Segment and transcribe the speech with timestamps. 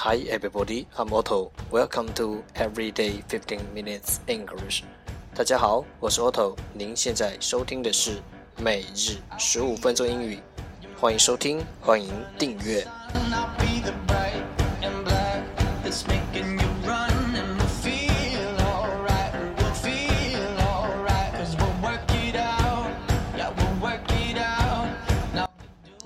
[0.00, 1.50] Hi everybody, I'm Otto.
[1.70, 4.82] Welcome to Everyday 15 Minutes English.
[5.34, 6.56] 大家好，我是 Otto。
[6.72, 8.22] 您现在收听的是
[8.58, 10.38] 每日十五分钟英语，
[11.00, 12.86] 欢迎收听，欢迎订阅。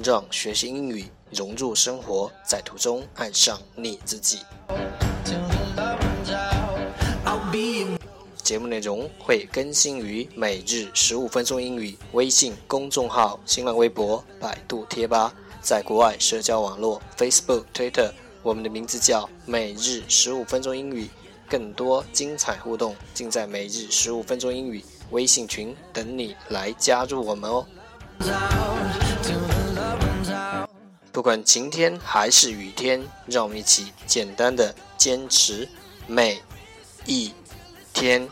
[0.00, 4.39] 让学习英语 融入生活，在途中爱上你自己。
[8.43, 18.11] 节目内容会更新于每日十五分钟英语微信公众号、新浪微博、百度贴吧，在国外社交网络 Facebook、Twitter，
[18.41, 21.09] 我们的名字叫每日十五分钟英语。
[21.49, 27.65] 更多精彩互动尽在每日十五分钟英语微信群，等你来加入我们哦。
[31.13, 35.69] 不管晴天还是雨天，让我们一起简单的坚持
[36.07, 36.41] 每
[37.05, 37.31] 一
[37.93, 38.27] 天。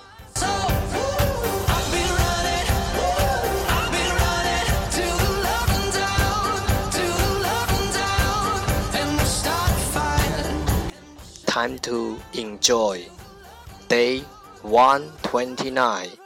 [11.46, 13.04] Time to enjoy.
[13.88, 14.24] Day
[14.64, 16.21] 129.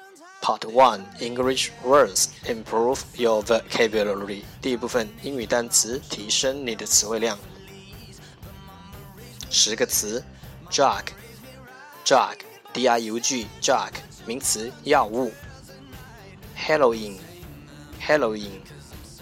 [0.46, 2.30] Part One English Words.
[2.46, 4.44] Improve Your Vocabulary.
[4.62, 7.36] 第一部分英语单词提升你的词汇量。
[9.50, 10.24] 十个词
[10.70, 12.36] ：drug，drug
[12.72, 13.90] d r u g drug
[14.28, 15.32] 名词药物。
[16.56, 18.52] ；heroine，heroin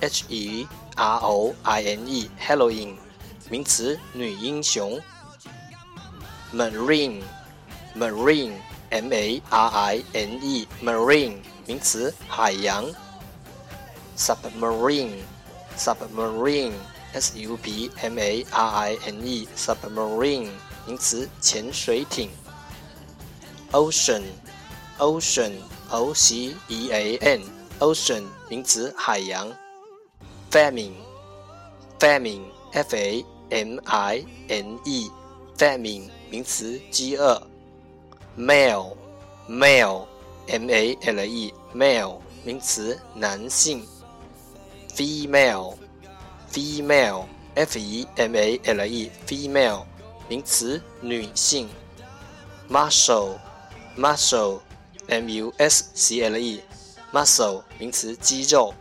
[0.01, 2.97] h e r o i n e heroine
[3.49, 4.99] 名词女英雄。
[6.53, 8.57] ；marine，marine
[8.93, 12.85] M A R I N E marine 名词海洋
[14.15, 15.17] ，submarine
[15.75, 16.73] submarine
[17.13, 20.49] S U B M A R I N E submarine
[20.85, 22.29] 名词潜水艇
[23.71, 24.21] ，ocean
[24.99, 25.53] ocean
[25.89, 27.41] O C E A N
[27.79, 29.51] ocean 名词海洋
[30.51, 30.93] ，famine
[31.97, 32.43] famine
[32.73, 35.09] F A M I N E
[35.57, 37.52] famine 名词饥饿。
[38.35, 38.97] Male,
[39.47, 40.07] male,
[40.47, 43.85] m-a-l-e, male, 名词，男性。
[44.95, 45.75] Female,
[46.51, 49.85] female, f-e-m-a-l-e, female,
[50.27, 51.69] 名词，女性。
[52.69, 53.37] Muscle,
[53.95, 54.61] muscle,
[55.07, 56.61] m-u-s-c-l-e,
[57.11, 58.73] muscle, 名词，肌肉。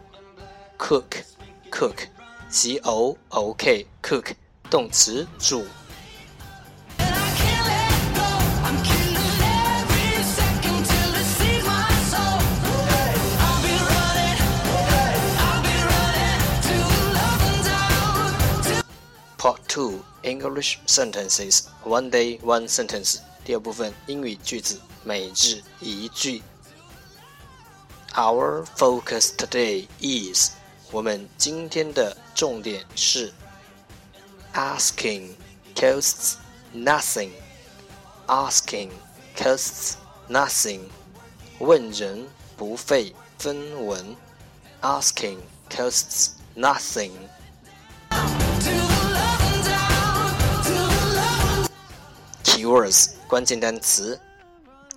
[0.78, 1.24] Cook,
[1.70, 2.08] cook,
[2.50, 4.34] c-o-o-k, cook,
[4.70, 5.64] 动词，煮。
[19.41, 26.41] Part Two English Sentences One Day One Sentence 第二部分英语句子每日一句。
[28.13, 30.51] Our focus today is
[30.91, 33.31] 我们今天的重点是
[34.53, 35.35] asking
[35.75, 36.35] costs
[36.73, 37.29] nothing
[38.25, 38.89] asking
[39.35, 39.93] costs
[40.27, 40.81] nothing
[41.59, 42.27] 问人
[42.57, 44.15] 不费分文
[44.81, 45.37] asking
[45.69, 47.11] costs nothing
[52.61, 54.19] Keywords 关键单词：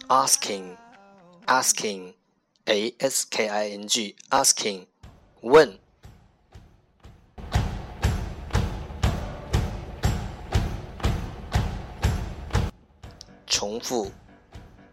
[0.08, 4.86] asking，asking，a s k i n g，asking，
[5.42, 5.78] 问。
[13.46, 14.10] 重复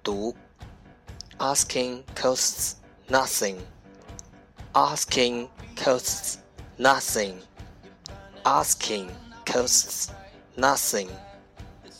[0.03, 0.35] 读：
[1.38, 2.73] asking costs
[3.07, 6.38] nothing。asking costs
[6.78, 9.12] nothing。asking
[9.45, 10.09] costs
[10.56, 11.09] nothing。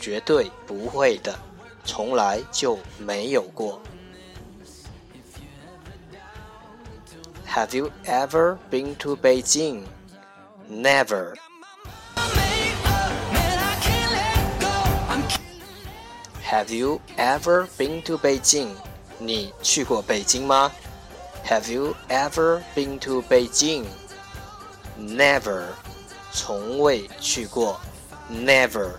[0.00, 1.38] 绝对不会的，
[1.84, 3.80] 从来就没有过。
[7.48, 9.82] Have you ever been to Beijing?
[10.70, 11.34] Never.
[16.42, 18.70] Have you ever been to Beijing?
[19.18, 20.72] 你去过北京吗？
[21.46, 23.84] Have you ever been to Beijing?
[24.98, 25.64] Never.
[26.32, 27.80] 从未去过。
[28.30, 28.92] Never.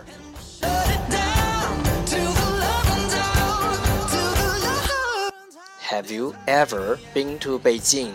[5.97, 8.11] Have you ever been to Beijing?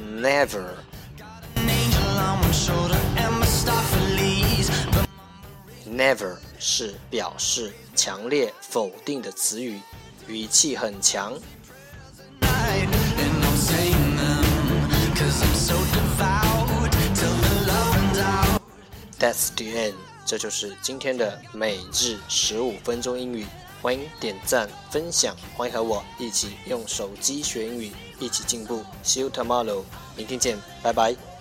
[0.00, 0.76] Never.
[5.86, 9.80] Never 是表示强烈否定的词语，
[10.26, 11.34] 语气很强。
[19.18, 19.94] That's the end，
[20.24, 23.46] 这就是今天的每日十五分钟英语。
[23.83, 28.81] 欢迎点赞分享，欢迎和我一起用手机学英语，一起进步。
[29.03, 29.83] See you tomorrow，
[30.15, 31.32] 明天见，拜拜。